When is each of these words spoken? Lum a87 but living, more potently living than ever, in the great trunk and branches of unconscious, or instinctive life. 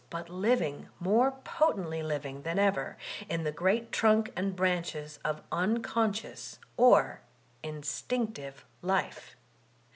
Lum 0.01 0.07
a87 0.09 0.17
but 0.17 0.29
living, 0.33 0.89
more 0.99 1.31
potently 1.43 2.01
living 2.01 2.41
than 2.41 2.57
ever, 2.57 2.97
in 3.29 3.43
the 3.43 3.51
great 3.51 3.91
trunk 3.91 4.31
and 4.35 4.55
branches 4.55 5.19
of 5.23 5.43
unconscious, 5.51 6.57
or 6.75 7.21
instinctive 7.61 8.65
life. 8.81 9.35